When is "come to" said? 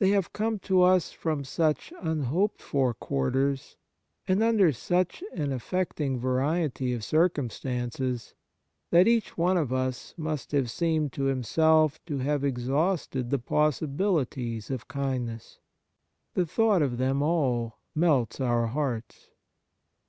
0.32-0.82